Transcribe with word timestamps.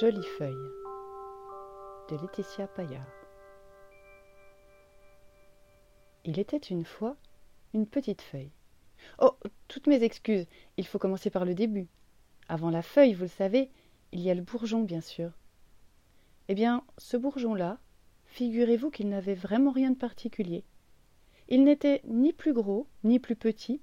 Jolie 0.00 0.26
feuille 0.36 0.52
de 2.10 2.16
Laetitia 2.20 2.66
Paillard. 2.66 3.06
Il 6.26 6.38
était 6.38 6.58
une 6.58 6.84
fois 6.84 7.16
une 7.72 7.86
petite 7.86 8.20
feuille. 8.20 8.50
Oh, 9.20 9.38
toutes 9.68 9.86
mes 9.86 10.02
excuses, 10.02 10.46
il 10.76 10.86
faut 10.86 10.98
commencer 10.98 11.30
par 11.30 11.46
le 11.46 11.54
début. 11.54 11.88
Avant 12.48 12.68
la 12.68 12.82
feuille, 12.82 13.14
vous 13.14 13.22
le 13.22 13.28
savez, 13.28 13.70
il 14.12 14.20
y 14.20 14.28
a 14.28 14.34
le 14.34 14.42
bourgeon, 14.42 14.82
bien 14.82 15.00
sûr. 15.00 15.30
Eh 16.48 16.54
bien, 16.54 16.84
ce 16.98 17.16
bourgeon-là, 17.16 17.78
figurez-vous 18.26 18.90
qu'il 18.90 19.08
n'avait 19.08 19.34
vraiment 19.34 19.70
rien 19.70 19.92
de 19.92 19.96
particulier. 19.96 20.64
Il 21.48 21.64
n'était 21.64 22.02
ni 22.04 22.34
plus 22.34 22.52
gros, 22.52 22.86
ni 23.02 23.18
plus 23.18 23.36
petit, 23.36 23.80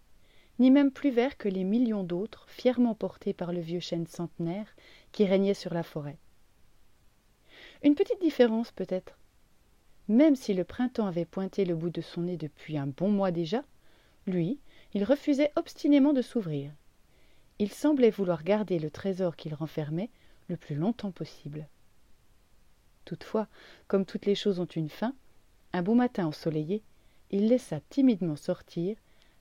ni 0.59 0.71
même 0.71 0.91
plus 0.91 1.09
vert 1.09 1.37
que 1.37 1.49
les 1.49 1.63
millions 1.63 2.03
d'autres 2.03 2.45
fièrement 2.47 2.95
portés 2.95 3.33
par 3.33 3.51
le 3.51 3.59
vieux 3.59 3.79
chêne 3.79 4.07
centenaire 4.07 4.75
qui 5.11 5.25
régnait 5.25 5.53
sur 5.53 5.73
la 5.73 5.83
forêt. 5.83 6.17
Une 7.83 7.95
petite 7.95 8.21
différence 8.21 8.71
peut-être. 8.71 9.17
Même 10.07 10.35
si 10.35 10.53
le 10.53 10.63
printemps 10.63 11.07
avait 11.07 11.25
pointé 11.25 11.65
le 11.65 11.75
bout 11.75 11.89
de 11.89 12.01
son 12.01 12.21
nez 12.23 12.37
depuis 12.37 12.77
un 12.77 12.87
bon 12.87 13.09
mois 13.09 13.31
déjà, 13.31 13.63
lui, 14.27 14.59
il 14.93 15.03
refusait 15.03 15.51
obstinément 15.55 16.13
de 16.13 16.21
s'ouvrir. 16.21 16.71
Il 17.59 17.71
semblait 17.71 18.09
vouloir 18.09 18.43
garder 18.43 18.79
le 18.79 18.89
trésor 18.89 19.35
qu'il 19.35 19.53
renfermait 19.53 20.09
le 20.49 20.57
plus 20.57 20.75
longtemps 20.75 21.11
possible. 21.11 21.67
Toutefois, 23.05 23.47
comme 23.87 24.05
toutes 24.05 24.25
les 24.25 24.35
choses 24.35 24.59
ont 24.59 24.65
une 24.65 24.89
fin, 24.89 25.13
un 25.73 25.81
beau 25.81 25.93
matin 25.93 26.27
ensoleillé, 26.27 26.83
il 27.31 27.47
laissa 27.47 27.79
timidement 27.89 28.35
sortir 28.35 28.95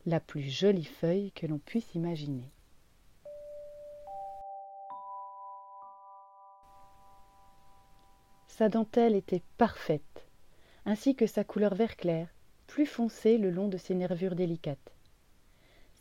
la 0.06 0.20
plus 0.20 0.42
jolie 0.42 0.84
feuille 0.84 1.30
que 1.32 1.46
l'on 1.46 1.58
puisse 1.58 1.94
imaginer. 1.94 2.50
Sa 8.48 8.68
dentelle 8.68 9.14
était 9.14 9.42
parfaite, 9.58 10.26
ainsi 10.84 11.14
que 11.14 11.26
sa 11.26 11.44
couleur 11.44 11.74
vert 11.74 11.96
clair, 11.96 12.28
plus 12.66 12.86
foncée 12.86 13.38
le 13.38 13.50
long 13.50 13.68
de 13.68 13.76
ses 13.76 13.94
nervures 13.94 14.34
délicates. 14.34 14.92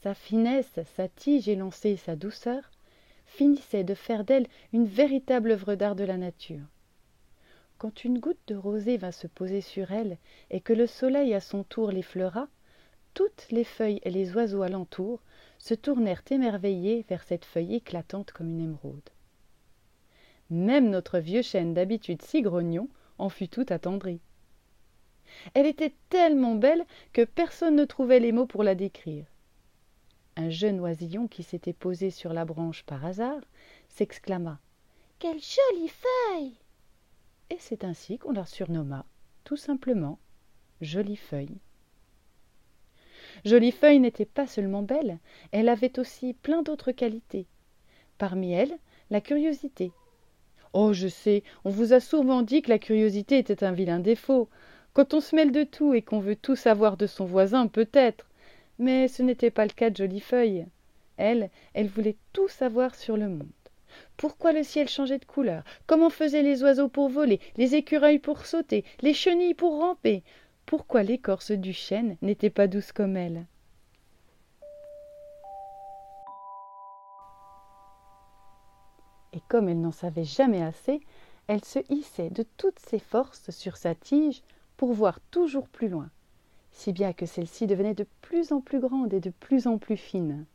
Sa 0.02 0.14
finesse, 0.14 0.80
sa 0.96 1.08
tige 1.08 1.48
élancée 1.48 1.92
et 1.92 1.98
sa 1.98 2.16
douceur 2.16 2.72
finissaient 3.26 3.84
de 3.84 3.94
faire 3.94 4.24
d'elle 4.24 4.48
une 4.74 4.86
véritable 4.86 5.52
œuvre 5.52 5.76
d'art 5.76 5.96
de 5.96 6.04
la 6.04 6.18
nature. 6.18 6.66
Quand 7.78 8.04
une 8.04 8.20
goutte 8.20 8.42
de 8.48 8.56
rosée 8.56 8.98
vint 8.98 9.12
se 9.12 9.28
poser 9.28 9.62
sur 9.62 9.92
elle 9.92 10.18
et 10.50 10.60
que 10.60 10.74
le 10.74 10.88
soleil 10.88 11.34
à 11.34 11.40
son 11.40 11.64
tour 11.64 11.92
l'effleura, 11.92 12.48
toutes 13.14 13.48
les 13.52 13.64
feuilles 13.64 14.00
et 14.04 14.12
les 14.12 14.34
oiseaux 14.34 14.62
alentour 14.62 15.22
se 15.58 15.74
tournèrent 15.74 16.24
émerveillés 16.30 17.06
vers 17.10 17.24
cette 17.24 17.46
feuille 17.46 17.76
éclatante 17.76 18.32
comme 18.32 18.50
une 18.50 18.62
émeraude. 18.62 19.10
Même 20.50 20.90
notre 20.90 21.20
vieux 21.20 21.42
chêne 21.42 21.74
d'habitude 21.74 22.22
si 22.22 22.42
grognon 22.42 22.90
en 23.18 23.30
fut 23.30 23.48
tout 23.48 23.66
attendri. 23.70 24.20
Elle 25.54 25.66
était 25.66 25.94
tellement 26.10 26.56
belle 26.56 26.86
que 27.14 27.24
personne 27.24 27.76
ne 27.76 27.86
trouvait 27.86 28.20
les 28.20 28.32
mots 28.32 28.48
pour 28.48 28.64
la 28.64 28.76
décrire. 28.76 29.26
Un 30.36 30.50
jeune 30.50 30.80
oisillon 30.80 31.28
qui 31.28 31.44
s'était 31.44 31.74
posé 31.74 32.10
sur 32.10 32.34
la 32.34 32.46
branche 32.46 32.84
par 32.84 33.06
hasard 33.06 33.42
s'exclama 33.90 34.60
Quelle 35.20 35.40
jolie 35.40 35.90
feuille 35.90 36.56
Et 37.50 37.58
c'est 37.60 37.84
ainsi 37.84 38.18
qu'on 38.18 38.32
la 38.32 38.46
surnomma, 38.46 39.06
tout 39.44 39.58
simplement, 39.58 40.20
Jolie 40.82 41.16
feuille. 41.16 41.60
Jolie 43.44 43.72
Feuille 43.72 44.00
n'était 44.00 44.26
pas 44.26 44.48
seulement 44.48 44.84
belle, 44.84 45.18
elle 45.52 45.70
avait 45.70 46.00
aussi 46.00 46.34
plein 46.34 46.62
d'autres 46.62 46.92
qualités. 46.92 47.48
Parmi 48.18 48.54
elles, 48.54 48.78
la 49.10 49.22
curiosité. 49.22 49.92
Oh, 50.74 50.94
je 50.94 51.08
sais, 51.08 51.44
on 51.66 51.70
vous 51.70 51.94
a 51.94 52.00
souvent 52.00 52.44
dit 52.44 52.62
que 52.62 52.70
la 52.70 52.80
curiosité 52.80 53.38
était 53.38 53.64
un 53.64 53.72
vilain 53.72 54.00
défaut. 54.00 54.48
Quand 54.94 55.14
on 55.14 55.22
se 55.22 55.36
mêle 55.36 55.52
de 55.52 55.64
tout 55.64 55.94
et 55.94 56.02
qu'on 56.02 56.20
veut 56.20 56.36
tout 56.36 56.56
savoir 56.56 56.98
de 56.98 57.08
son 57.08 57.26
voisin, 57.26 57.68
peut-être. 57.68 58.28
Mais 58.80 59.08
ce 59.08 59.24
n'était 59.24 59.52
pas 59.52 59.66
le 59.66 59.72
cas 59.72 59.90
de 59.90 59.98
Jolie 59.98 60.20
Feuille. 60.20 60.66
Elle, 61.18 61.50
elle 61.74 61.88
voulait 61.88 62.18
tout 62.34 62.48
savoir 62.48 62.96
sur 62.96 63.18
le 63.18 63.28
monde. 63.28 63.48
Pourquoi 64.16 64.54
le 64.54 64.64
ciel 64.64 64.88
changeait 64.88 65.18
de 65.18 65.26
couleur? 65.26 65.64
Comment 65.88 66.10
faisaient 66.10 66.44
les 66.44 66.64
oiseaux 66.64 66.88
pour 66.88 67.10
voler, 67.10 67.40
les 67.58 67.76
écureuils 67.76 68.20
pour 68.20 68.46
sauter, 68.46 68.86
les 69.02 69.14
chenilles 69.14 69.54
pour 69.54 69.80
ramper? 69.80 70.24
Pourquoi 70.72 71.04
l'écorce 71.04 71.52
du 71.52 71.74
chêne 71.74 72.16
n'était 72.22 72.50
pas 72.50 72.68
douce 72.68 72.94
comme 72.94 73.18
elle. 73.18 73.46
Et 79.34 79.42
comme 79.50 79.68
elle 79.68 79.82
n'en 79.82 79.92
savait 79.92 80.24
jamais 80.24 80.62
assez, 80.62 81.02
elle 81.48 81.66
se 81.66 81.80
hissait 81.90 82.30
de 82.30 82.46
toutes 82.56 82.80
ses 82.80 83.00
forces 83.00 83.50
sur 83.50 83.76
sa 83.76 83.96
tige 83.96 84.44
pour 84.78 84.94
voir 84.94 85.20
toujours 85.30 85.68
plus 85.68 85.90
loin, 85.90 86.10
si 86.72 86.94
bien 86.94 87.12
que 87.12 87.26
celle-ci 87.26 87.68
devenait 87.68 87.94
de 87.94 88.08
plus 88.22 88.54
en 88.54 88.62
plus 88.62 88.80
grande 88.80 89.14
et 89.14 89.20
de 89.20 89.30
plus 89.30 89.68
en 89.68 89.78
plus 89.78 89.98
fine. 89.98 90.46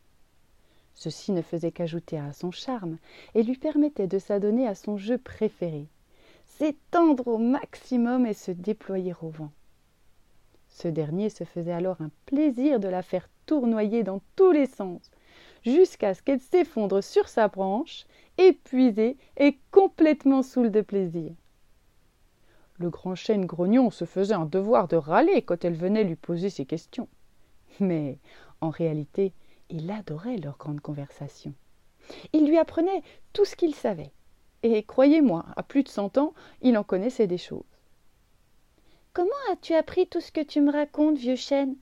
Ceci 0.95 1.31
ne 1.31 1.43
faisait 1.43 1.73
qu'ajouter 1.73 2.19
à 2.19 2.33
son 2.33 2.51
charme 2.51 2.97
et 3.35 3.43
lui 3.43 3.59
permettait 3.59 4.07
de 4.07 4.19
s'adonner 4.19 4.67
à 4.67 4.75
son 4.75 4.97
jeu 4.97 5.19
préféré, 5.19 5.89
s'étendre 6.47 7.29
au 7.29 7.37
maximum 7.37 8.25
et 8.25 8.33
se 8.33 8.51
déployer 8.51 9.13
au 9.21 9.29
vent. 9.29 9.51
Ce 10.77 10.89
dernier 10.89 11.31
se 11.31 11.45
faisait 11.45 11.73
alors 11.73 12.03
un 12.03 12.11
plaisir 12.27 12.79
de 12.81 12.89
la 12.89 13.01
faire 13.01 13.31
tournoyer 13.47 14.03
dans 14.03 14.21
tous 14.37 14.53
les 14.53 14.67
sens, 14.67 15.11
jusqu'à 15.65 16.13
ce 16.13 16.23
qu'elle 16.23 16.39
s'effondre 16.39 17.03
sur 17.03 17.31
sa 17.31 17.49
branche, 17.49 18.05
épuisée 18.37 19.17
et 19.39 19.57
complètement 19.71 20.43
saoule 20.43 20.71
de 20.71 20.83
plaisir. 20.83 21.33
Le 22.77 22.91
grand 22.91 23.15
chêne 23.15 23.47
grognon 23.47 23.91
se 23.91 24.05
faisait 24.05 24.35
un 24.35 24.45
devoir 24.45 24.87
de 24.87 24.97
râler 24.97 25.41
quand 25.41 25.65
elle 25.65 25.77
venait 25.77 26.05
lui 26.05 26.15
poser 26.15 26.51
ses 26.51 26.67
questions. 26.67 27.09
Mais, 27.81 28.19
en 28.61 28.69
réalité, 28.69 29.33
il 29.71 29.91
adorait 29.91 30.37
leur 30.37 30.59
grande 30.59 30.83
conversation. 30.83 31.55
Il 32.35 32.47
lui 32.47 32.59
apprenait 32.59 33.03
tout 33.33 33.47
ce 33.47 33.57
qu'il 33.57 33.75
savait. 33.75 34.13
Et 34.63 34.83
croyez-moi, 34.83 35.47
à 35.57 35.63
plus 35.63 35.85
de 35.85 35.89
cent 35.89 36.19
ans, 36.19 36.35
il 36.61 36.77
en 36.77 36.85
connaissait 36.85 37.27
des 37.27 37.39
choses. 37.39 37.65
Comment 39.17 39.31
as-tu 39.51 39.73
appris 39.73 40.07
tout 40.07 40.21
ce 40.21 40.31
que 40.31 40.43
tu 40.43 40.61
me 40.61 40.71
racontes, 40.71 41.17
vieux 41.17 41.37
chêne? 41.37 41.75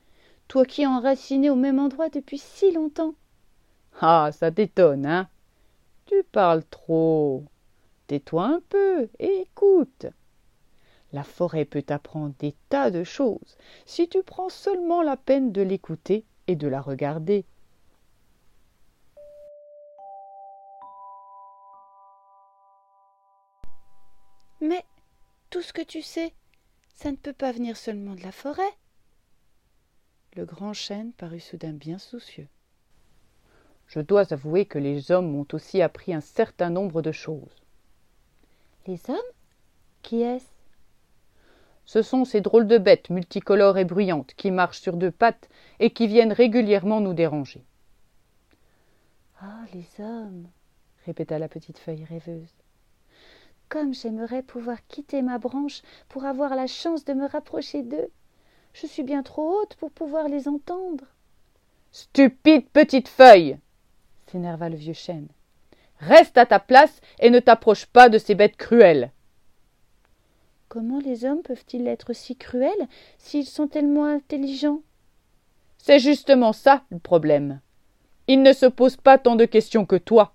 Toi 0.46 0.64
qui 0.64 0.82
es 0.82 0.86
enraciné 0.86 1.50
au 1.50 1.56
même 1.56 1.80
endroit 1.80 2.08
depuis 2.08 2.38
si 2.38 2.70
longtemps. 2.70 3.16
Ah, 4.00 4.30
ça 4.30 4.52
t'étonne, 4.52 5.04
hein? 5.04 5.28
Tu 6.06 6.22
parles 6.30 6.62
trop. 6.70 7.42
Tais-toi 8.06 8.44
un 8.44 8.60
peu 8.68 9.08
et 9.18 9.48
écoute. 9.50 10.06
La 11.12 11.24
forêt 11.24 11.64
peut 11.64 11.82
t'apprendre 11.82 12.34
des 12.38 12.54
tas 12.68 12.92
de 12.92 13.02
choses 13.02 13.58
si 13.84 14.08
tu 14.08 14.22
prends 14.22 14.48
seulement 14.48 15.02
la 15.02 15.16
peine 15.16 15.50
de 15.50 15.62
l'écouter 15.62 16.24
et 16.46 16.54
de 16.54 16.68
la 16.68 16.80
regarder. 16.80 17.44
Mais 24.60 24.84
tout 25.50 25.62
ce 25.62 25.72
que 25.72 25.82
tu 25.82 26.00
sais, 26.00 26.32
ça 26.94 27.10
ne 27.10 27.16
peut 27.16 27.32
pas 27.32 27.52
venir 27.52 27.76
seulement 27.76 28.14
de 28.14 28.22
la 28.22 28.32
forêt. 28.32 28.62
Le 30.36 30.44
grand 30.44 30.72
chêne 30.72 31.12
parut 31.12 31.40
soudain 31.40 31.72
bien 31.72 31.98
soucieux. 31.98 32.48
Je 33.86 34.00
dois 34.00 34.32
avouer 34.32 34.64
que 34.64 34.78
les 34.78 35.10
hommes 35.10 35.30
m'ont 35.30 35.46
aussi 35.52 35.82
appris 35.82 36.14
un 36.14 36.20
certain 36.20 36.70
nombre 36.70 37.02
de 37.02 37.12
choses. 37.12 37.62
Les 38.86 38.98
hommes? 39.08 39.18
Qui 40.02 40.22
est-ce? 40.22 40.46
Ce 41.84 42.02
sont 42.02 42.24
ces 42.24 42.40
drôles 42.40 42.66
de 42.66 42.78
bêtes 42.78 43.10
multicolores 43.10 43.78
et 43.78 43.84
bruyantes 43.84 44.34
qui 44.34 44.50
marchent 44.50 44.80
sur 44.80 44.96
deux 44.96 45.10
pattes 45.10 45.48
et 45.80 45.90
qui 45.90 46.06
viennent 46.06 46.32
régulièrement 46.32 47.00
nous 47.00 47.12
déranger. 47.12 47.64
Ah, 49.40 49.64
les 49.74 49.86
hommes 49.98 50.48
répéta 51.04 51.38
la 51.38 51.48
petite 51.48 51.78
feuille 51.78 52.04
rêveuse. 52.04 52.63
Comme 53.74 53.92
j'aimerais 53.92 54.44
pouvoir 54.44 54.86
quitter 54.86 55.20
ma 55.20 55.38
branche 55.38 55.82
pour 56.08 56.26
avoir 56.26 56.54
la 56.54 56.68
chance 56.68 57.04
de 57.04 57.12
me 57.12 57.26
rapprocher 57.26 57.82
d'eux. 57.82 58.08
Je 58.72 58.86
suis 58.86 59.02
bien 59.02 59.24
trop 59.24 59.50
haute 59.50 59.74
pour 59.74 59.90
pouvoir 59.90 60.28
les 60.28 60.46
entendre. 60.46 61.06
Stupide 61.90 62.68
petite 62.68 63.08
feuille 63.08 63.58
s'énerva 64.28 64.68
le 64.68 64.76
vieux 64.76 64.92
chêne. 64.92 65.26
Reste 65.98 66.38
à 66.38 66.46
ta 66.46 66.60
place 66.60 67.00
et 67.18 67.30
ne 67.30 67.40
t'approche 67.40 67.86
pas 67.86 68.08
de 68.08 68.16
ces 68.16 68.36
bêtes 68.36 68.56
cruelles. 68.56 69.10
Comment 70.68 71.00
les 71.00 71.24
hommes 71.24 71.42
peuvent-ils 71.42 71.88
être 71.88 72.12
si 72.12 72.36
cruels 72.36 72.86
s'ils 73.18 73.44
sont 73.44 73.66
tellement 73.66 74.04
intelligents? 74.04 74.82
C'est 75.78 75.98
justement 75.98 76.52
ça 76.52 76.84
le 76.90 77.00
problème. 77.00 77.60
Ils 78.28 78.40
ne 78.40 78.52
se 78.52 78.66
posent 78.66 78.98
pas 78.98 79.18
tant 79.18 79.34
de 79.34 79.46
questions 79.46 79.84
que 79.84 79.96
toi, 79.96 80.32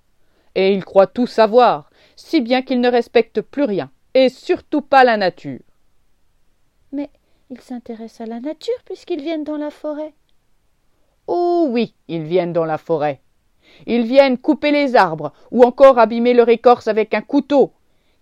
et 0.56 0.74
ils 0.74 0.84
croient 0.84 1.08
tout 1.08 1.26
savoir, 1.26 1.89
si 2.20 2.42
bien 2.42 2.62
qu'ils 2.62 2.82
ne 2.82 2.92
respectent 2.92 3.42
plus 3.42 3.64
rien, 3.64 3.90
et 4.14 4.30
surtout 4.30 4.82
pas 4.82 5.04
la 5.04 5.16
nature. 5.16 5.62
Mais 6.92 7.10
ils 7.50 7.62
s'intéressent 7.62 8.28
à 8.28 8.30
la 8.30 8.40
nature 8.42 8.82
puisqu'ils 8.84 9.22
viennent 9.22 9.46
dans 9.46 9.58
la 9.58 9.72
forêt. 9.72 10.14
Oh 11.28 11.68
oui, 11.70 11.96
ils 12.08 12.24
viennent 12.24 12.54
dans 12.54 12.66
la 12.66 12.78
forêt. 12.78 13.22
Ils 13.88 14.04
viennent 14.04 14.38
couper 14.38 14.72
les 14.72 14.96
arbres, 14.96 15.32
ou 15.52 15.64
encore 15.64 15.98
abîmer 15.98 16.34
leur 16.34 16.50
écorce 16.50 16.88
avec 16.88 17.14
un 17.14 17.22
couteau, 17.22 17.72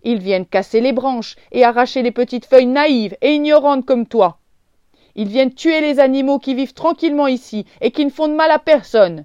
Ils 0.04 0.20
viennent 0.20 0.46
casser 0.46 0.80
les 0.80 0.92
branches 0.92 1.34
et 1.50 1.64
arracher 1.64 2.02
les 2.02 2.12
petites 2.12 2.46
feuilles 2.46 2.66
naïves 2.66 3.16
et 3.20 3.34
ignorantes 3.34 3.84
comme 3.84 4.06
toi. 4.06 4.38
Ils 5.16 5.28
viennent 5.28 5.54
tuer 5.54 5.80
les 5.80 5.98
animaux 5.98 6.38
qui 6.38 6.54
vivent 6.54 6.74
tranquillement 6.74 7.26
ici 7.26 7.66
et 7.80 7.90
qui 7.90 8.04
ne 8.04 8.10
font 8.10 8.28
de 8.28 8.34
mal 8.34 8.52
à 8.52 8.60
personne. 8.60 9.24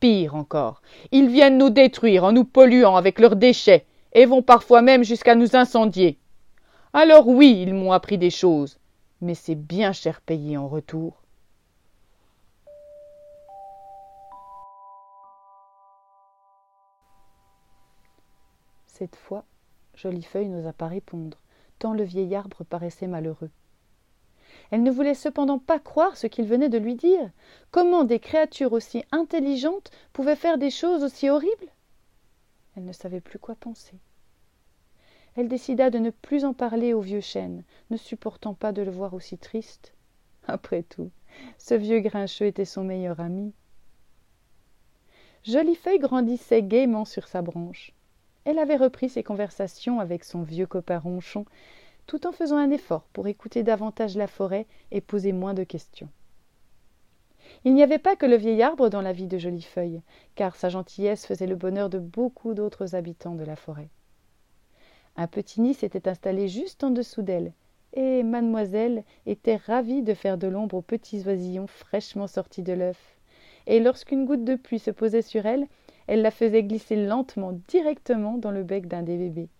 Pire 0.00 0.34
encore, 0.34 0.82
ils 1.12 1.28
viennent 1.28 1.58
nous 1.58 1.70
détruire 1.70 2.24
en 2.24 2.32
nous 2.32 2.44
polluant 2.44 2.96
avec 2.96 3.20
leurs 3.20 3.36
déchets 3.36 3.86
et 4.12 4.26
vont 4.26 4.42
parfois 4.42 4.82
même 4.82 5.04
jusqu'à 5.04 5.34
nous 5.34 5.56
incendier. 5.56 6.18
Alors 6.92 7.28
oui, 7.28 7.62
ils 7.62 7.74
m'ont 7.74 7.92
appris 7.92 8.18
des 8.18 8.30
choses, 8.30 8.78
mais 9.20 9.34
c'est 9.34 9.54
bien 9.54 9.92
cher 9.92 10.20
payé 10.20 10.56
en 10.56 10.68
retour. 10.68 11.22
Cette 18.86 19.16
fois, 19.16 19.44
Jolie 19.94 20.22
Feuille 20.22 20.48
n'osa 20.48 20.72
pas 20.72 20.88
répondre, 20.88 21.38
tant 21.78 21.94
le 21.94 22.02
vieil 22.02 22.34
arbre 22.34 22.64
paraissait 22.64 23.06
malheureux. 23.06 23.50
Elle 24.70 24.82
ne 24.82 24.90
voulait 24.90 25.14
cependant 25.14 25.58
pas 25.58 25.78
croire 25.78 26.16
ce 26.16 26.26
qu'il 26.26 26.44
venait 26.44 26.68
de 26.68 26.78
lui 26.78 26.96
dire. 26.96 27.30
Comment 27.70 28.04
des 28.04 28.18
créatures 28.18 28.72
aussi 28.72 29.04
intelligentes 29.10 29.90
pouvaient 30.12 30.36
faire 30.36 30.58
des 30.58 30.70
choses 30.70 31.02
aussi 31.02 31.30
horribles? 31.30 31.70
Elle 32.80 32.86
ne 32.86 32.92
savait 32.92 33.20
plus 33.20 33.38
quoi 33.38 33.56
penser. 33.56 33.98
Elle 35.36 35.48
décida 35.48 35.90
de 35.90 35.98
ne 35.98 36.08
plus 36.08 36.46
en 36.46 36.54
parler 36.54 36.94
au 36.94 37.02
vieux 37.02 37.20
chêne, 37.20 37.62
ne 37.90 37.98
supportant 37.98 38.54
pas 38.54 38.72
de 38.72 38.80
le 38.80 38.90
voir 38.90 39.12
aussi 39.12 39.36
triste. 39.36 39.92
Après 40.46 40.82
tout, 40.82 41.10
ce 41.58 41.74
vieux 41.74 42.00
grincheux 42.00 42.46
était 42.46 42.64
son 42.64 42.82
meilleur 42.82 43.20
ami. 43.20 43.52
Jolie 45.44 45.74
Feuille 45.74 45.98
grandissait 45.98 46.62
gaiement 46.62 47.04
sur 47.04 47.28
sa 47.28 47.42
branche. 47.42 47.92
Elle 48.46 48.58
avait 48.58 48.76
repris 48.76 49.10
ses 49.10 49.22
conversations 49.22 50.00
avec 50.00 50.24
son 50.24 50.40
vieux 50.40 50.66
copain 50.66 51.00
ronchon, 51.00 51.44
tout 52.06 52.26
en 52.26 52.32
faisant 52.32 52.56
un 52.56 52.70
effort 52.70 53.04
pour 53.12 53.26
écouter 53.26 53.62
davantage 53.62 54.16
la 54.16 54.26
forêt 54.26 54.66
et 54.90 55.02
poser 55.02 55.32
moins 55.32 55.52
de 55.52 55.64
questions. 55.64 56.08
Il 57.64 57.74
n'y 57.74 57.82
avait 57.82 57.98
pas 57.98 58.16
que 58.16 58.24
le 58.24 58.36
vieil 58.36 58.62
arbre 58.62 58.88
dans 58.88 59.02
la 59.02 59.12
vie 59.12 59.26
de 59.26 59.36
Jolie 59.36 59.60
Feuille, 59.60 60.00
car 60.34 60.56
sa 60.56 60.70
gentillesse 60.70 61.26
faisait 61.26 61.46
le 61.46 61.56
bonheur 61.56 61.90
de 61.90 61.98
beaucoup 61.98 62.54
d'autres 62.54 62.94
habitants 62.94 63.34
de 63.34 63.44
la 63.44 63.56
forêt. 63.56 63.90
Un 65.16 65.26
petit 65.26 65.60
nid 65.60 65.74
s'était 65.74 66.08
installé 66.08 66.48
juste 66.48 66.84
en 66.84 66.90
dessous 66.90 67.20
d'elle, 67.20 67.52
et 67.92 68.22
mademoiselle 68.22 69.04
était 69.26 69.56
ravie 69.56 70.02
de 70.02 70.14
faire 70.14 70.38
de 70.38 70.46
l'ombre 70.46 70.76
aux 70.76 70.82
petits 70.82 71.26
oisillons 71.26 71.66
fraîchement 71.66 72.26
sortis 72.26 72.62
de 72.62 72.72
l'œuf. 72.72 73.18
Et 73.66 73.80
lorsqu'une 73.80 74.24
goutte 74.24 74.44
de 74.44 74.54
pluie 74.54 74.78
se 74.78 74.90
posait 74.90 75.20
sur 75.20 75.44
elle, 75.44 75.66
elle 76.06 76.22
la 76.22 76.30
faisait 76.30 76.62
glisser 76.62 76.96
lentement 76.96 77.60
directement 77.68 78.38
dans 78.38 78.52
le 78.52 78.62
bec 78.62 78.86
d'un 78.86 79.02
des 79.02 79.18
bébés. 79.18 79.50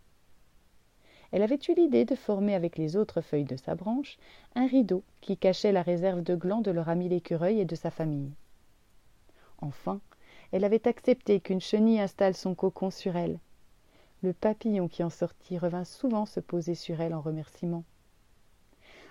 Elle 1.33 1.43
avait 1.43 1.59
eu 1.69 1.75
l'idée 1.75 2.05
de 2.05 2.17
former 2.17 2.55
avec 2.55 2.77
les 2.77 2.97
autres 2.97 3.21
feuilles 3.21 3.45
de 3.45 3.57
sa 3.57 3.75
branche 3.75 4.19
un 4.55 4.67
rideau 4.67 5.05
qui 5.21 5.37
cachait 5.37 5.73
la 5.73 5.83
réserve 5.83 6.23
de 6.23 6.35
glands 6.35 6.61
de 6.61 6.71
leur 6.71 6.89
ami 6.89 7.09
l'écureuil 7.09 7.61
et 7.61 7.65
de 7.65 7.77
sa 7.77 7.91
famille. 7.91 8.33
Enfin, 9.59 10.01
elle 10.53 10.65
avait 10.65 10.89
accepté 10.89 11.41
qu'une 11.41 11.61
chenille 11.61 12.01
installe 12.01 12.35
son 12.35 12.55
cocon 12.55 12.91
sur 12.91 13.17
elle. 13.17 13.39
Le 14.23 14.33
papillon 14.33 14.89
qui 14.89 15.05
en 15.05 15.11
sortit 15.11 15.59
revint 15.59 15.85
souvent 15.85 16.27
se 16.27 16.41
poser 16.41 16.75
sur 16.75 17.01
elle 17.01 17.15
en 17.15 17.21
remerciement. 17.21 17.85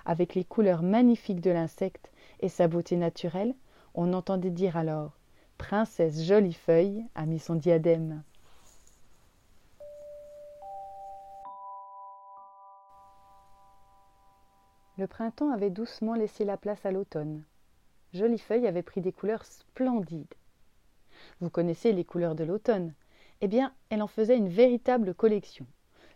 Avec 0.05 0.35
les 0.35 0.43
couleurs 0.43 0.83
magnifiques 0.83 1.41
de 1.41 1.51
l'insecte 1.51 2.11
et 2.41 2.49
sa 2.49 2.67
beauté 2.67 2.95
naturelle, 2.95 3.55
on 3.95 4.13
entendait 4.13 4.49
dire 4.49 4.77
alors 4.77 5.17
Princesse 5.57 6.23
Jolifeuille 6.23 7.05
a 7.15 7.25
mis 7.25 7.39
son 7.39 7.55
diadème. 7.55 8.23
Le 14.99 15.07
printemps 15.07 15.49
avait 15.49 15.71
doucement 15.71 16.13
laissé 16.13 16.45
la 16.45 16.57
place 16.57 16.85
à 16.85 16.91
l'automne. 16.91 17.43
Jolifeuille 18.13 18.67
avait 18.67 18.83
pris 18.83 19.01
des 19.01 19.11
couleurs 19.11 19.45
splendides. 19.45 20.35
Vous 21.41 21.49
connaissez 21.49 21.91
les 21.91 22.05
couleurs 22.05 22.35
de 22.35 22.43
l'automne. 22.43 22.93
Eh 23.41 23.47
bien, 23.47 23.73
elle 23.89 24.03
en 24.03 24.07
faisait 24.07 24.37
une 24.37 24.49
véritable 24.49 25.15
collection. 25.15 25.65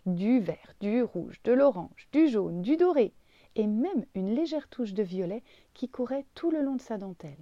Du 0.06 0.40
vert, 0.40 0.76
du 0.82 1.02
rouge, 1.02 1.42
de 1.44 1.54
l'orange, 1.54 2.08
du 2.12 2.28
jaune, 2.28 2.62
du 2.62 2.78
doré, 2.78 3.14
et 3.56 3.66
même 3.66 4.06
une 4.14 4.36
légère 4.36 4.68
touche 4.68 4.94
de 4.94 5.02
violet 5.02 5.42
qui 5.74 5.90
courait 5.90 6.26
tout 6.36 6.52
le 6.52 6.62
long 6.62 6.76
de 6.76 6.82
sa 6.82 7.00
dentelle 7.00 7.40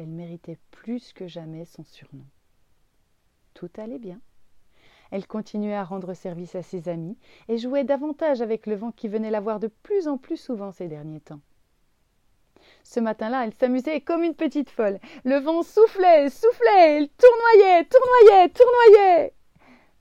elle 0.00 0.08
méritait 0.08 0.58
plus 0.70 1.12
que 1.12 1.26
jamais 1.26 1.66
son 1.66 1.84
surnom. 1.84 2.24
Tout 3.52 3.70
allait 3.76 3.98
bien. 3.98 4.18
Elle 5.10 5.26
continuait 5.26 5.74
à 5.74 5.84
rendre 5.84 6.14
service 6.14 6.54
à 6.54 6.62
ses 6.62 6.88
amis 6.88 7.16
et 7.48 7.58
jouait 7.58 7.84
davantage 7.84 8.42
avec 8.42 8.66
le 8.66 8.76
vent 8.76 8.92
qui 8.92 9.08
venait 9.08 9.30
la 9.30 9.40
voir 9.40 9.60
de 9.60 9.68
plus 9.68 10.08
en 10.08 10.18
plus 10.18 10.36
souvent 10.36 10.72
ces 10.72 10.88
derniers 10.88 11.20
temps. 11.20 11.40
Ce 12.82 13.00
matin-là, 13.00 13.44
elle 13.44 13.54
s'amusait 13.54 14.00
comme 14.00 14.22
une 14.22 14.34
petite 14.34 14.70
folle. 14.70 15.00
Le 15.24 15.38
vent 15.38 15.62
soufflait, 15.62 16.28
soufflait, 16.28 16.98
elle 16.98 17.08
tournoyait, 17.08 17.84
tournoyait, 17.84 18.48
tournoyait. 18.48 19.34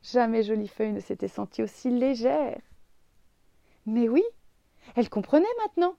Jamais 0.01 0.43
Jolie 0.43 0.67
Feuille 0.67 0.93
ne 0.93 0.99
s'était 0.99 1.27
sentie 1.27 1.63
aussi 1.63 1.89
légère. 1.89 2.59
Mais 3.85 4.07
oui, 4.07 4.23
elle 4.95 5.09
comprenait 5.09 5.45
maintenant. 5.63 5.95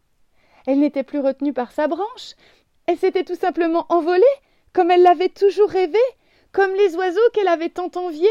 Elle 0.67 0.81
n'était 0.81 1.03
plus 1.05 1.21
retenue 1.21 1.53
par 1.53 1.73
sa 1.73 1.89
branche, 1.89 2.35
elle 2.87 2.99
s'était 2.99 3.25
tout 3.25 3.37
simplement 3.37 3.87
envolée, 3.89 4.23
comme 4.73 4.91
elle 4.91 5.03
l'avait 5.03 5.29
toujours 5.29 5.71
rêvé, 5.71 5.99
comme 6.53 6.75
les 6.75 6.97
oiseaux 6.97 7.31
qu'elle 7.33 7.49
avait 7.49 7.69
tant 7.69 7.91
enviés. 7.95 8.29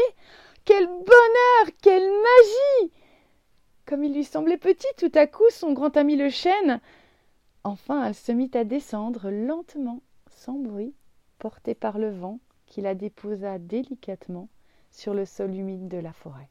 Quel 0.64 0.86
bonheur, 0.86 1.76
quelle 1.82 2.10
magie 2.10 2.92
Comme 3.86 4.04
il 4.04 4.14
lui 4.14 4.24
semblait 4.24 4.58
petit 4.58 4.86
tout 4.96 5.12
à 5.14 5.26
coup 5.26 5.48
son 5.50 5.72
grand 5.72 5.96
ami 5.96 6.16
le 6.16 6.28
chêne. 6.28 6.80
Enfin, 7.64 8.04
elle 8.06 8.14
se 8.14 8.32
mit 8.32 8.50
à 8.54 8.64
descendre 8.64 9.30
lentement, 9.30 10.00
sans 10.28 10.54
bruit, 10.54 10.94
portée 11.38 11.74
par 11.74 11.98
le 11.98 12.10
vent 12.10 12.38
qui 12.66 12.80
la 12.80 12.94
déposa 12.94 13.58
délicatement 13.58 14.48
sur 14.90 15.14
le 15.14 15.24
sol 15.24 15.54
humide 15.54 15.88
de 15.88 15.98
la 15.98 16.12
forêt. 16.12 16.48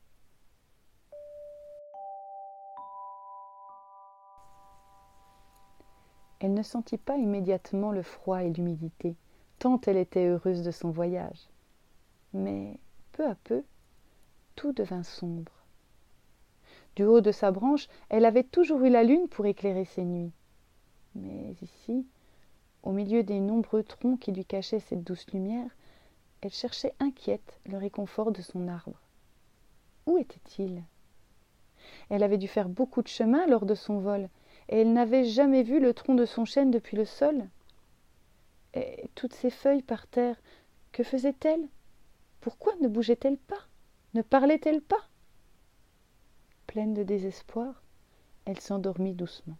Elle 6.42 6.54
ne 6.54 6.64
sentit 6.64 6.98
pas 6.98 7.18
immédiatement 7.18 7.92
le 7.92 8.02
froid 8.02 8.44
et 8.44 8.50
l'humidité, 8.50 9.16
tant 9.60 9.80
elle 9.88 9.98
était 9.98 10.28
heureuse 10.28 10.64
de 10.64 10.72
son 10.72 10.90
voyage. 10.90 11.50
Mais 12.34 12.78
peu 13.12 13.28
à 13.28 13.36
peu, 13.36 13.64
tout 14.60 14.74
devint 14.74 15.04
sombre. 15.04 15.54
Du 16.98 17.06
haut 17.06 17.22
de 17.22 17.32
sa 17.32 17.50
branche, 17.50 17.88
elle 18.10 18.26
avait 18.26 18.44
toujours 18.44 18.84
eu 18.84 18.90
la 18.90 19.04
lune 19.04 19.30
pour 19.30 19.46
éclairer 19.46 19.86
ses 19.86 20.04
nuits. 20.04 20.34
Mais 21.16 21.56
ici, 21.62 22.06
au 22.84 22.92
milieu 22.92 23.24
des 23.24 23.40
nombreux 23.40 23.84
troncs 23.84 24.20
qui 24.20 24.34
lui 24.34 24.44
cachaient 24.44 24.82
cette 24.82 25.06
douce 25.06 25.26
lumière, 25.32 25.70
elle 26.42 26.52
cherchait 26.52 26.94
inquiète 27.00 27.58
le 27.68 27.78
réconfort 27.78 28.34
de 28.34 28.42
son 28.42 28.68
arbre. 28.68 29.00
Où 30.06 30.18
était-il? 30.18 30.84
Elle 32.10 32.24
avait 32.24 32.38
dû 32.38 32.50
faire 32.50 32.68
beaucoup 32.68 33.02
de 33.02 33.08
chemin 33.08 33.48
lors 33.48 33.66
de 33.66 33.76
son 33.76 34.00
vol, 34.00 34.28
et 34.68 34.82
elle 34.82 34.92
n'avait 34.92 35.24
jamais 35.24 35.64
vu 35.64 35.80
le 35.80 35.94
tronc 35.94 36.16
de 36.16 36.26
son 36.26 36.44
chêne 36.44 36.70
depuis 36.70 36.98
le 36.98 37.06
sol. 37.06 37.48
Et 38.74 39.10
toutes 39.16 39.36
ces 39.36 39.52
feuilles 39.52 39.84
par 39.84 40.06
terre, 40.08 40.36
que 40.92 41.04
faisait-elle? 41.04 41.66
Pourquoi 42.42 42.74
ne 42.82 42.90
bougeait-elle 42.90 43.38
pas? 43.38 43.69
Ne 44.14 44.22
parlait-elle 44.22 44.82
pas? 44.82 45.08
Pleine 46.68 46.94
de 46.94 47.04
désespoir, 47.04 47.82
elle 48.46 48.60
s'endormit 48.60 49.14
doucement. 49.14 49.58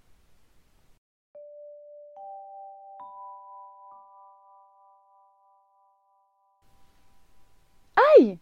Aïe 8.18 8.40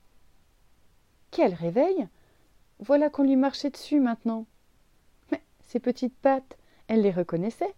Quel 1.31 1.53
réveil 1.53 2.07
Voilà 2.79 3.09
qu'on 3.09 3.23
lui 3.23 3.35
marchait 3.35 3.69
dessus 3.69 3.99
maintenant 3.99 4.45
ses 5.67 5.79
petites 5.79 6.15
pattes. 6.15 6.57
Elle 6.87 7.01
les 7.01 7.11
reconnaissait. 7.11 7.75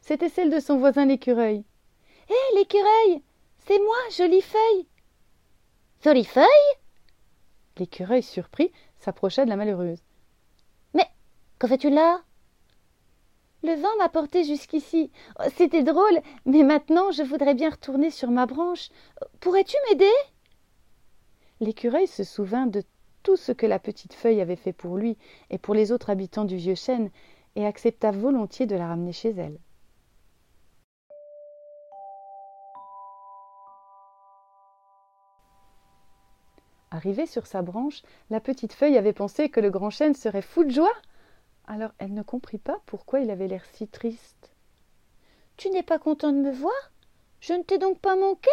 C'étaient 0.00 0.28
celles 0.28 0.50
de 0.50 0.60
son 0.60 0.78
voisin 0.78 1.06
l'écureuil. 1.06 1.64
Hé, 2.28 2.56
l'écureuil 2.56 3.22
C'est 3.66 3.78
moi, 3.78 3.96
Jolie 4.16 4.42
Feuille 4.42 4.86
Jolie 6.02 6.24
Feuille? 6.24 6.85
L'écureuil, 7.78 8.22
surpris, 8.22 8.72
s'approcha 8.98 9.44
de 9.44 9.50
la 9.50 9.56
malheureuse. 9.56 10.02
Mais 10.94 11.06
que 11.58 11.66
fais-tu 11.66 11.90
là 11.90 12.22
Le 13.62 13.74
vent 13.74 13.96
m'a 13.98 14.08
porté 14.08 14.44
jusqu'ici. 14.44 15.10
Oh, 15.38 15.44
c'était 15.54 15.82
drôle, 15.82 16.20
mais 16.44 16.62
maintenant 16.62 17.10
je 17.10 17.22
voudrais 17.22 17.54
bien 17.54 17.70
retourner 17.70 18.10
sur 18.10 18.30
ma 18.30 18.46
branche. 18.46 18.88
Pourrais-tu 19.40 19.76
m'aider? 19.88 20.12
L'écureuil 21.60 22.06
se 22.06 22.24
souvint 22.24 22.66
de 22.66 22.82
tout 23.22 23.36
ce 23.36 23.52
que 23.52 23.66
la 23.66 23.78
petite 23.78 24.14
feuille 24.14 24.40
avait 24.40 24.56
fait 24.56 24.72
pour 24.72 24.96
lui 24.96 25.18
et 25.50 25.58
pour 25.58 25.74
les 25.74 25.90
autres 25.92 26.10
habitants 26.10 26.44
du 26.44 26.56
vieux 26.56 26.74
chêne, 26.74 27.10
et 27.56 27.66
accepta 27.66 28.10
volontiers 28.10 28.66
de 28.66 28.76
la 28.76 28.86
ramener 28.86 29.12
chez 29.12 29.30
elle. 29.30 29.58
Arrivée 37.06 37.26
sur 37.26 37.46
sa 37.46 37.62
branche, 37.62 38.02
la 38.30 38.40
petite 38.40 38.72
feuille 38.72 38.98
avait 38.98 39.12
pensé 39.12 39.48
que 39.48 39.60
le 39.60 39.70
grand 39.70 39.90
chêne 39.90 40.14
serait 40.14 40.42
fou 40.42 40.64
de 40.64 40.70
joie. 40.70 40.92
Alors 41.68 41.92
elle 41.98 42.12
ne 42.12 42.22
comprit 42.22 42.58
pas 42.58 42.80
pourquoi 42.84 43.20
il 43.20 43.30
avait 43.30 43.46
l'air 43.46 43.64
si 43.74 43.86
triste. 43.86 44.50
Tu 45.56 45.70
n'es 45.70 45.84
pas 45.84 46.00
content 46.00 46.32
de 46.32 46.40
me 46.40 46.50
voir? 46.50 46.74
Je 47.38 47.52
ne 47.52 47.62
t'ai 47.62 47.78
donc 47.78 48.00
pas 48.00 48.16
manqué 48.16 48.50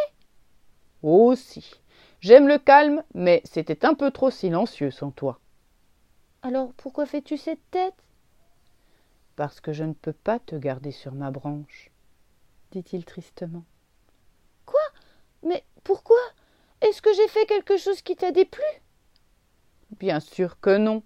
Oh 1.01 1.33
si. 1.35 1.81
J'aime 2.19 2.47
le 2.47 2.59
calme, 2.59 3.03
mais 3.15 3.41
c'était 3.43 3.87
un 3.87 3.95
peu 3.95 4.11
trop 4.11 4.29
silencieux 4.29 4.91
sans 4.91 5.09
toi. 5.09 5.39
Alors 6.43 6.73
pourquoi 6.73 7.07
fais-tu 7.07 7.37
cette 7.37 7.71
tête? 7.71 8.03
Parce 9.35 9.61
que 9.61 9.73
je 9.73 9.83
ne 9.83 9.93
peux 9.93 10.13
pas 10.13 10.37
te 10.37 10.55
garder 10.55 10.91
sur 10.91 11.15
ma 11.15 11.31
branche, 11.31 11.89
dit-il 12.69 13.03
tristement. 13.03 13.63
Quoi? 14.67 14.83
Mais 15.41 15.63
pourquoi? 15.83 16.19
Est-ce 16.83 17.01
que 17.01 17.13
j'ai 17.13 17.29
fait 17.29 17.45
quelque 17.45 17.77
chose 17.77 18.01
qui 18.01 18.17
t'a 18.17 18.33
déplu? 18.33 18.61
Bien 19.99 20.19
sûr 20.19 20.59
que 20.59 20.77
non. 20.77 21.01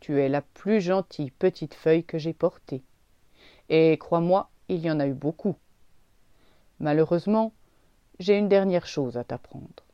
Tu 0.00 0.20
es 0.20 0.28
la 0.28 0.42
plus 0.42 0.80
gentille 0.80 1.30
petite 1.30 1.74
feuille 1.74 2.02
que 2.02 2.18
j'ai 2.18 2.32
portée. 2.32 2.82
Et 3.68 3.96
crois-moi, 3.96 4.50
il 4.68 4.80
y 4.80 4.90
en 4.90 4.98
a 4.98 5.06
eu 5.06 5.14
beaucoup. 5.14 5.54
Malheureusement, 6.80 7.52
j'ai 8.18 8.36
une 8.36 8.48
dernière 8.48 8.88
chose 8.88 9.16
à 9.16 9.22
t'apprendre. 9.22 9.84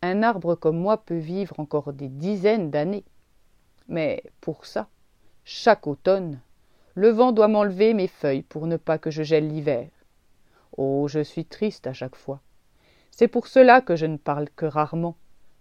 Un 0.00 0.22
arbre 0.22 0.54
comme 0.54 0.78
moi 0.78 1.04
peut 1.04 1.18
vivre 1.18 1.60
encore 1.60 1.92
des 1.92 2.08
dizaines 2.08 2.70
d'années. 2.70 3.04
Mais 3.88 4.22
pour 4.40 4.64
ça, 4.64 4.88
chaque 5.44 5.86
automne, 5.86 6.40
le 6.94 7.10
vent 7.10 7.32
doit 7.32 7.48
m'enlever 7.48 7.92
mes 7.92 8.08
feuilles 8.08 8.42
pour 8.42 8.66
ne 8.66 8.78
pas 8.78 8.96
que 8.96 9.10
je 9.10 9.22
gèle 9.22 9.48
l'hiver. 9.48 9.90
Oh, 10.78 11.08
je 11.08 11.20
suis 11.20 11.44
triste 11.44 11.86
à 11.86 11.92
chaque 11.92 12.16
fois. 12.16 12.40
C'est 13.16 13.28
pour 13.28 13.46
cela 13.46 13.80
que 13.80 13.94
je 13.94 14.06
ne 14.06 14.16
parle 14.16 14.50
que 14.50 14.66
rarement, 14.66 15.16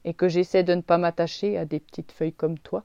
et 0.06 0.16
que 0.16 0.28
j'essaie 0.28 0.64
de 0.64 0.74
ne 0.74 0.82
pas 0.82 0.98
m'attacher 0.98 1.56
à 1.56 1.66
des 1.66 1.80
petites 1.80 2.12
feuilles 2.12 2.34
comme 2.34 2.58
toi. 2.58 2.84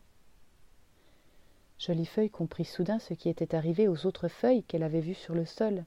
Jolie 1.78 2.04
Feuille 2.04 2.28
comprit 2.28 2.66
soudain 2.66 2.98
ce 2.98 3.14
qui 3.14 3.30
était 3.30 3.54
arrivé 3.54 3.88
aux 3.88 4.04
autres 4.04 4.28
feuilles 4.28 4.64
qu'elle 4.64 4.82
avait 4.82 5.00
vues 5.00 5.14
sur 5.14 5.34
le 5.34 5.46
sol. 5.46 5.86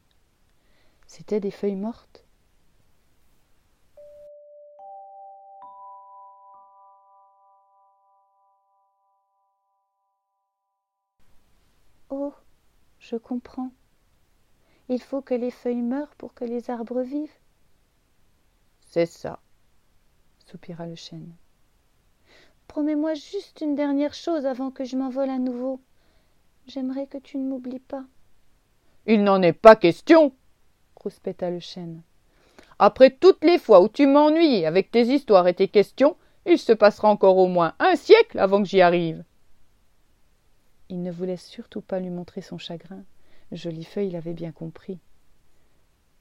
C'étaient 1.06 1.40
des 1.40 1.52
feuilles 1.52 1.76
mortes. 1.76 2.26
Oh, 12.10 12.34
je 12.98 13.16
comprends. 13.16 13.70
Il 14.90 15.04
faut 15.04 15.22
que 15.22 15.36
les 15.36 15.52
feuilles 15.52 15.84
meurent 15.84 16.16
pour 16.16 16.34
que 16.34 16.46
les 16.46 16.72
arbres 16.72 17.04
vivent. 17.04 17.41
C'est 18.92 19.06
ça, 19.06 19.40
soupira 20.46 20.86
le 20.86 20.96
chêne. 20.96 21.34
Promets-moi 22.68 23.14
juste 23.14 23.62
une 23.62 23.74
dernière 23.74 24.14
chose 24.14 24.46
avant 24.46 24.70
que 24.70 24.84
je 24.84 24.98
m'envole 24.98 25.30
à 25.30 25.40
nouveau. 25.40 25.80
J'aimerais 26.68 27.08
que 27.08 27.18
tu 27.18 27.38
ne 27.38 27.48
m'oublies 27.48 27.80
pas. 27.80 28.04
Il 29.06 29.24
n'en 29.24 29.42
est 29.42 29.54
pas 29.54 29.78
question, 29.78 30.34
rouspéta 30.98 31.50
le 31.50 31.62
chêne. 31.62 32.02
Après 32.80 33.12
toutes 33.12 33.46
les 33.46 33.60
fois 33.60 33.82
où 33.82 33.88
tu 33.88 34.08
m'ennuies 34.08 34.66
avec 34.66 34.92
tes 34.92 35.04
histoires 35.04 35.48
et 35.48 35.54
tes 35.54 35.70
questions, 35.70 36.18
il 36.46 36.58
se 36.58 36.74
passera 36.74 37.08
encore 37.08 37.38
au 37.38 37.48
moins 37.48 37.76
un 37.80 37.96
siècle 37.96 38.40
avant 38.40 38.62
que 38.62 38.68
j'y 38.68 38.82
arrive. 38.82 39.24
Il 40.90 41.02
ne 41.02 41.12
voulait 41.12 41.38
surtout 41.38 41.80
pas 41.80 42.02
lui 42.02 42.10
montrer 42.10 42.42
son 42.42 42.58
chagrin. 42.58 43.06
Jolie 43.54 43.86
Feuille 43.86 44.12
l'avait 44.12 44.34
bien 44.34 44.52
compris. 44.52 45.00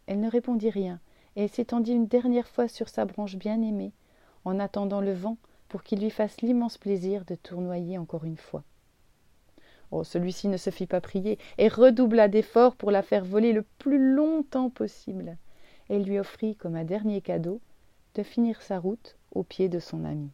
Elle 0.07 0.21
ne 0.21 0.31
répondit 0.31 0.71
rien, 0.71 1.01
et 1.41 1.49
s'étendit 1.49 1.93
une 1.93 2.07
dernière 2.07 2.49
fois 2.49 2.69
sur 2.69 2.91
sa 2.91 3.07
branche 3.07 3.37
bien-aimée, 3.37 3.93
en 4.45 4.61
attendant 4.61 5.01
le 5.01 5.15
vent 5.15 5.39
pour 5.69 5.83
qu'il 5.83 6.01
lui 6.01 6.11
fasse 6.11 6.43
l'immense 6.43 6.77
plaisir 6.77 7.25
de 7.25 7.35
tournoyer 7.35 7.97
encore 7.97 8.25
une 8.25 8.37
fois. 8.37 8.63
Oh, 9.91 10.05
celui-ci 10.05 10.49
ne 10.49 10.59
se 10.59 10.69
fit 10.69 10.87
pas 10.87 11.01
prier, 11.01 11.39
et 11.57 11.69
redoubla 11.69 12.29
d'efforts 12.29 12.77
pour 12.77 12.91
la 12.91 13.03
faire 13.03 13.25
voler 13.25 13.53
le 13.53 13.65
plus 13.79 14.15
longtemps 14.15 14.69
possible, 14.69 15.39
et 15.89 15.99
lui 15.99 16.19
offrit 16.19 16.57
comme 16.57 16.77
un 16.77 16.85
dernier 16.85 17.23
cadeau 17.23 17.61
de 18.17 18.23
finir 18.23 18.61
sa 18.61 18.79
route 18.79 19.17
au 19.33 19.43
pied 19.43 19.69
de 19.69 19.79
son 19.79 20.05
ami. 20.05 20.31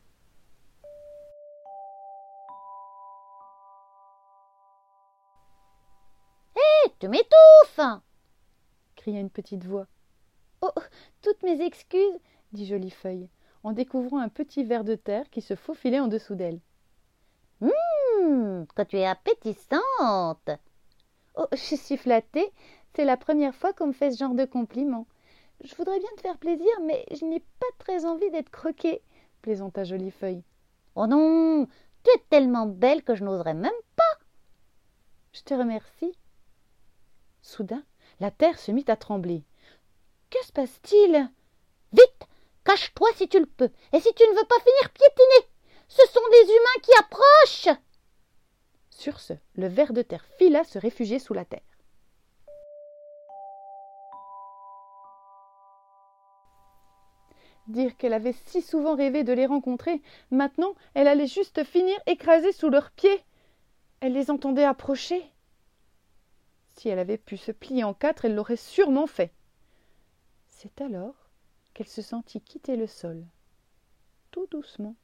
tu 6.98 7.08
m'étouffes 7.08 8.00
cria 8.96 9.20
une 9.20 9.28
petite 9.28 9.64
voix. 9.64 9.86
Oh, 10.62 10.70
toutes 11.22 11.42
mes 11.42 11.60
excuses, 11.64 12.18
dit 12.52 12.66
Jolie 12.66 12.90
Feuille, 12.90 13.28
en 13.62 13.72
découvrant 13.72 14.18
un 14.18 14.28
petit 14.28 14.64
ver 14.64 14.84
de 14.84 14.94
terre 14.94 15.28
qui 15.30 15.40
se 15.40 15.54
faufilait 15.54 16.00
en 16.00 16.08
dessous 16.08 16.34
d'elle. 16.34 16.60
Hum, 17.60 18.66
que 18.75 18.82
tu 18.82 18.96
es 18.96 19.06
appétissante 19.06 20.50
Oh, 21.36 21.46
je 21.52 21.76
suis 21.76 21.96
flattée. 21.96 22.50
C'est 22.94 23.04
la 23.04 23.18
première 23.18 23.54
fois 23.54 23.75
qu'on 23.75 23.88
me 23.88 23.92
fait 23.92 24.10
ce 24.10 24.18
genre 24.18 24.34
de 24.34 24.46
compliment. 24.46 25.06
Je 25.62 25.75
voudrais 25.75 25.98
bien 25.98 26.08
te 26.16 26.22
faire 26.22 26.38
plaisir, 26.38 26.72
mais 26.82 27.04
je 27.10 27.25
n'ai 27.25 27.40
pas 27.40 27.66
très 27.78 28.06
envie 28.06 28.30
d'être 28.30 28.50
croquée, 28.50 29.02
plaisanta 29.42 29.84
Jolie 29.84 30.10
Feuille. 30.10 30.42
Oh 30.94 31.06
non, 31.06 31.66
tu 32.04 32.10
es 32.10 32.22
tellement 32.30 32.66
belle 32.66 33.02
que 33.02 33.14
je 33.14 33.25
n'oserais 33.25 33.54
même 33.54 33.70
pas. 33.96 34.02
Je 35.32 35.42
te 35.42 35.52
remercie, 35.52 36.16
Soudain, 37.42 37.82
la 38.20 38.30
terre 38.30 38.58
se 38.58 38.72
mit 38.72 38.84
à 38.88 38.96
trembler. 38.96 39.42
Que 40.30 40.45
se 40.45 40.52
passe-t-il? 40.52 41.30
Vite 41.92 42.28
Cache-toi 42.64 43.09
si 43.14 43.28
tu 43.28 43.38
le 43.38 43.47
peux, 43.47 43.71
et 43.92 44.00
si 44.00 44.12
tu 44.14 44.25
ne 44.25 44.37
veux 44.37 44.47
pas 44.47 44.59
finir 44.59 44.90
piétiné 44.90 45.49
Ce 45.87 46.04
sont 46.09 46.28
des 46.33 46.52
humains 46.52 46.83
qui 46.83 46.90
approchent 46.99 47.78
Sur 48.90 49.21
ce, 49.21 49.35
le 49.54 49.68
ver 49.68 49.92
de 49.92 50.02
terre 50.02 50.26
fila 50.37 50.64
se 50.64 50.78
réfugier 50.78 51.21
sous 51.21 51.33
la 51.33 51.45
terre. 51.45 51.61
Dire 57.68 57.97
qu'elle 57.97 58.12
avait 58.12 58.35
si 58.47 58.62
souvent 58.62 58.95
rêvé 58.95 59.25
de 59.25 59.33
les 59.33 59.47
rencontrer, 59.47 60.00
maintenant 60.30 60.75
elle 60.95 61.09
allait 61.09 61.26
juste 61.26 61.64
finir 61.64 61.99
écrasée 62.06 62.52
sous 62.52 62.68
leurs 62.68 62.90
pieds. 62.90 63.25
Elle 64.00 64.12
les 64.12 64.30
entendait 64.30 64.64
approcher. 64.64 65.25
Si 66.76 66.88
elle 66.88 66.99
avait 66.99 67.18
pu 67.18 67.37
se 67.37 67.52
plier 67.52 67.83
en 67.83 67.95
quatre, 67.95 68.25
elle 68.25 68.35
l'aurait 68.35 68.56
sûrement 68.56 69.06
fait. 69.06 69.33
C'est 70.56 70.80
alors 70.80 71.28
qu'elle 71.75 71.86
se 71.86 72.00
sentit 72.00 72.40
quitter 72.40 72.76
le 72.76 72.86
sol, 72.86 73.26
tout 74.30 74.46
doucement, 74.46 74.96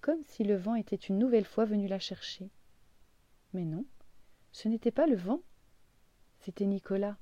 comme 0.00 0.22
si 0.22 0.44
le 0.44 0.54
vent 0.54 0.76
était 0.76 0.94
une 0.94 1.18
nouvelle 1.18 1.44
fois 1.44 1.64
venu 1.64 1.88
la 1.88 1.98
chercher. 1.98 2.48
Mais 3.54 3.64
non, 3.64 3.84
ce 4.52 4.68
n'était 4.68 4.92
pas 4.92 5.08
le 5.08 5.16
vent, 5.16 5.40
c'était 6.38 6.64
Nicolas. 6.64 7.16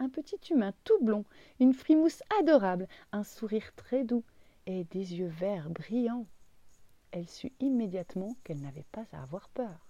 Un 0.00 0.08
petit 0.08 0.40
humain 0.50 0.74
tout 0.82 0.98
blond, 1.00 1.24
une 1.60 1.72
frimousse 1.72 2.24
adorable, 2.40 2.88
un 3.12 3.22
sourire 3.22 3.72
très 3.76 4.02
doux 4.02 4.24
et 4.66 4.82
des 4.86 5.14
yeux 5.14 5.28
verts 5.28 5.70
brillants. 5.70 6.26
Elle 7.12 7.28
sut 7.28 7.52
immédiatement 7.60 8.36
qu'elle 8.42 8.60
n'avait 8.60 8.86
pas 8.90 9.06
à 9.12 9.22
avoir 9.22 9.48
peur. 9.50 9.86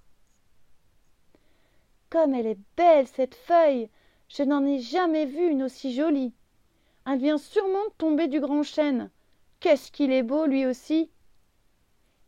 Comme 2.10 2.34
elle 2.34 2.46
est 2.46 2.60
belle, 2.76 3.08
cette 3.08 3.34
feuille 3.34 3.88
Je 4.28 4.42
n'en 4.42 4.64
ai 4.66 4.78
jamais 4.78 5.24
vu 5.24 5.50
une 5.50 5.62
aussi 5.62 5.94
jolie. 5.94 6.34
Elle 7.06 7.18
vient 7.18 7.38
sûrement 7.38 7.88
tomber 7.96 8.28
du 8.28 8.40
grand 8.40 8.62
chêne. 8.62 9.10
Qu'est-ce 9.60 9.90
qu'il 9.90 10.12
est 10.12 10.22
beau, 10.22 10.44
lui 10.44 10.66
aussi 10.66 11.10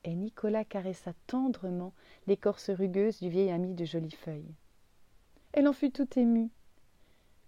Et 0.04 0.14
Nicolas 0.14 0.64
caressa 0.64 1.12
tendrement 1.26 1.92
l'écorce 2.26 2.70
rugueuse 2.70 3.20
du 3.20 3.28
vieil 3.28 3.50
ami 3.50 3.74
de 3.74 3.84
Jolie 3.84 4.10
Feuille. 4.10 4.54
Elle 5.52 5.68
en 5.68 5.74
fut 5.74 5.90
tout 5.90 6.08
émue. 6.18 6.48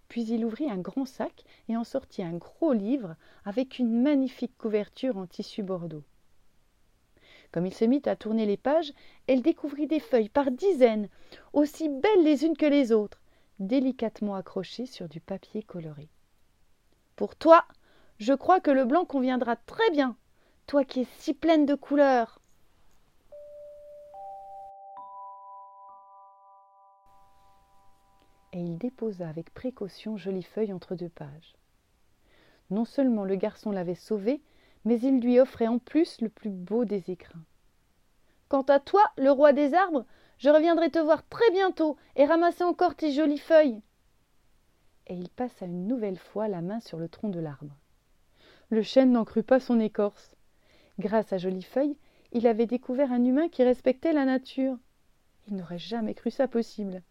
Puis 0.07 0.25
il 0.25 0.45
ouvrit 0.45 0.69
un 0.69 0.77
grand 0.77 1.05
sac 1.05 1.43
et 1.67 1.75
en 1.75 1.83
sortit 1.83 2.21
un 2.21 2.37
gros 2.37 2.73
livre 2.73 3.15
avec 3.45 3.79
une 3.79 4.03
magnifique 4.03 4.55
couverture 4.59 5.17
en 5.17 5.25
tissu 5.25 5.63
bordeaux. 5.63 6.03
Comme 7.51 7.65
il 7.65 7.73
se 7.73 7.85
mit 7.85 8.03
à 8.05 8.15
tourner 8.15 8.45
les 8.45 8.57
pages, 8.57 8.93
elle 9.25 9.41
découvrit 9.41 9.87
des 9.87 9.99
feuilles 9.99 10.29
par 10.29 10.51
dizaines, 10.51 11.09
aussi 11.53 11.89
belles 11.89 12.23
les 12.23 12.45
unes 12.45 12.57
que 12.57 12.65
les 12.67 12.91
autres, 12.91 13.22
délicatement 13.59 14.35
accrochées 14.35 14.85
sur 14.85 15.07
du 15.07 15.19
papier 15.19 15.63
coloré. 15.63 16.09
Pour 17.15 17.35
toi, 17.35 17.65
je 18.19 18.33
crois 18.33 18.59
que 18.59 18.71
le 18.71 18.85
blanc 18.85 19.05
conviendra 19.05 19.55
très 19.55 19.89
bien, 19.91 20.15
toi 20.67 20.83
qui 20.83 21.01
es 21.01 21.07
si 21.19 21.33
pleine 21.33 21.65
de 21.65 21.75
couleurs. 21.75 22.39
Et 28.53 28.59
il 28.59 28.77
déposa 28.77 29.27
avec 29.27 29.53
précaution 29.53 30.15
Jolie 30.15 30.43
Feuille 30.43 30.73
entre 30.73 30.95
deux 30.95 31.09
pages. 31.09 31.55
Non 32.69 32.85
seulement 32.85 33.25
le 33.25 33.35
garçon 33.35 33.71
l'avait 33.71 33.95
sauvée, 33.95 34.41
mais 34.85 34.99
il 34.99 35.21
lui 35.21 35.39
offrait 35.39 35.67
en 35.67 35.79
plus 35.79 36.21
le 36.21 36.29
plus 36.29 36.49
beau 36.49 36.85
des 36.85 37.09
écrins. 37.09 37.43
Quant 38.49 38.61
à 38.63 38.79
toi, 38.79 39.01
le 39.17 39.31
roi 39.31 39.53
des 39.53 39.73
arbres, 39.73 40.05
je 40.43 40.49
reviendrai 40.49 40.89
te 40.89 40.99
voir 40.99 41.25
très 41.29 41.49
bientôt 41.51 41.95
et 42.17 42.25
ramasser 42.25 42.65
encore 42.65 42.95
tes 42.95 43.13
jolies 43.13 43.37
feuilles. 43.37 43.81
Et 45.07 45.15
il 45.15 45.29
passa 45.29 45.65
une 45.65 45.87
nouvelle 45.87 46.17
fois 46.17 46.49
la 46.49 46.61
main 46.61 46.81
sur 46.81 46.97
le 46.99 47.07
tronc 47.07 47.29
de 47.29 47.39
l'arbre. 47.39 47.77
Le 48.69 48.81
chêne 48.81 49.13
n'en 49.13 49.23
crut 49.23 49.45
pas 49.45 49.61
son 49.61 49.79
écorce. 49.79 50.35
Grâce 50.99 51.31
à 51.31 51.37
Jolie 51.37 51.63
Feuille, 51.63 51.95
il 52.33 52.45
avait 52.45 52.65
découvert 52.65 53.13
un 53.13 53.23
humain 53.23 53.47
qui 53.47 53.63
respectait 53.63 54.11
la 54.11 54.25
nature. 54.25 54.77
Il 55.47 55.55
n'aurait 55.55 55.79
jamais 55.79 56.13
cru 56.13 56.29
ça 56.29 56.49
possible. 56.49 57.03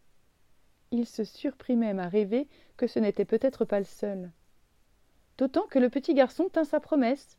Il 0.90 1.06
se 1.06 1.24
surprit 1.24 1.76
même 1.76 2.00
à 2.00 2.08
rêver 2.08 2.48
que 2.76 2.86
ce 2.86 2.98
n'était 2.98 3.24
peut-être 3.24 3.64
pas 3.64 3.78
le 3.78 3.86
seul. 3.86 4.30
D'autant 5.38 5.66
que 5.68 5.78
le 5.78 5.88
petit 5.88 6.12
garçon 6.12 6.50
tint 6.50 6.64
sa 6.64 6.80
promesse. 6.80 7.38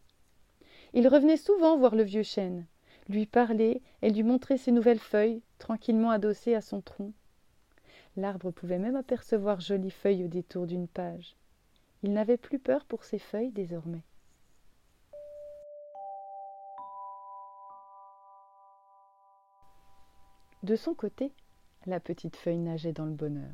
Il 0.94 1.08
revenait 1.08 1.38
souvent 1.38 1.78
voir 1.78 1.94
le 1.94 2.04
vieux 2.04 2.24
chêne, 2.24 2.66
lui 3.10 3.26
parler 3.26 3.82
et 4.02 4.10
lui 4.10 4.24
montrer 4.24 4.58
ses 4.58 4.72
nouvelles 4.72 5.00
feuilles, 5.00 5.42
tranquillement 5.60 6.12
adossées 6.12 6.56
à 6.56 6.62
son 6.62 6.82
tronc. 6.82 7.12
L'arbre 8.16 8.52
pouvait 8.52 8.80
même 8.80 8.96
apercevoir 8.96 9.60
Jolie 9.60 9.92
Feuille 9.92 10.24
au 10.24 10.28
détour 10.28 10.68
d'une 10.68 10.88
page. 10.88 11.36
Il 12.04 12.14
n'avait 12.14 12.38
plus 12.38 12.60
peur 12.60 12.86
pour 12.86 13.04
ses 13.04 13.20
feuilles 13.20 13.52
désormais. 13.52 14.04
De 20.64 20.76
son 20.76 20.94
côté, 20.94 21.34
la 21.86 22.00
petite 22.00 22.38
feuille 22.38 22.60
nageait 22.60 22.94
dans 22.94 23.06
le 23.06 23.12
bonheur. 23.12 23.52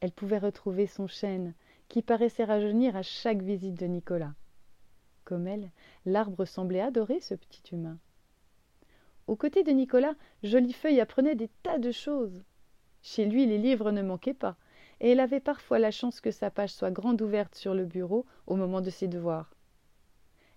Elle 0.00 0.12
pouvait 0.12 0.38
retrouver 0.38 0.86
son 0.86 1.06
chêne, 1.06 1.54
qui 1.88 2.02
paraissait 2.02 2.44
rajeunir 2.44 2.96
à 2.96 3.02
chaque 3.02 3.40
visite 3.42 3.78
de 3.78 3.86
Nicolas. 3.86 4.34
Comme 5.24 5.46
elle, 5.46 5.70
l'arbre 6.04 6.44
semblait 6.44 6.80
adorer 6.80 7.20
ce 7.20 7.34
petit 7.34 7.62
humain. 7.72 7.98
Aux 9.26 9.36
côtés 9.36 9.62
de 9.62 9.70
Nicolas, 9.70 10.14
Jolie 10.42 10.72
Feuille 10.72 11.00
apprenait 11.00 11.34
des 11.36 11.48
tas 11.62 11.78
de 11.78 11.92
choses. 11.92 12.42
Chez 13.02 13.24
lui, 13.24 13.46
les 13.46 13.58
livres 13.58 13.90
ne 13.90 14.02
manquaient 14.02 14.34
pas, 14.34 14.56
et 15.00 15.10
elle 15.10 15.20
avait 15.20 15.40
parfois 15.40 15.78
la 15.78 15.90
chance 15.90 16.20
que 16.20 16.30
sa 16.30 16.50
page 16.50 16.70
soit 16.70 16.90
grande 16.90 17.22
ouverte 17.22 17.54
sur 17.54 17.74
le 17.74 17.84
bureau 17.84 18.26
au 18.46 18.56
moment 18.56 18.80
de 18.80 18.90
ses 18.90 19.08
devoirs. 19.08 19.54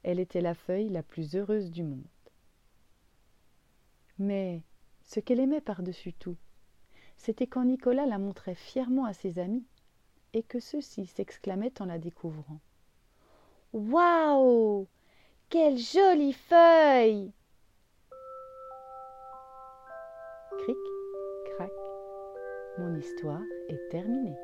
Elle 0.04 0.20
était 0.20 0.42
la 0.42 0.54
feuille 0.54 0.90
la 0.90 1.04
plus 1.04 1.36
heureuse 1.36 1.72
du 1.72 1.84
monde. 1.84 2.06
Mais 4.18 4.62
ce 5.04 5.20
qu'elle 5.20 5.40
aimait 5.40 5.62
par-dessus 5.62 6.14
tout, 6.14 6.38
c'était 7.18 7.48
quand 7.48 7.66
Nicolas 7.66 8.06
la 8.06 8.18
montrait 8.18 8.56
fièrement 8.56 9.06
à 9.06 9.14
ses 9.14 9.40
amis 9.40 9.66
et 10.34 10.44
que 10.44 10.60
ceux-ci 10.60 11.06
s'exclamaient 11.08 11.82
en 11.82 11.86
la 11.86 11.98
découvrant. 11.98 12.60
Waouh 13.74 14.88
Quelle 15.50 15.78
jolie 15.78 16.34
feuille 16.34 17.32
mon 22.78 22.94
histoire 22.96 23.44
est 23.70 23.90
terminée. 23.90 24.38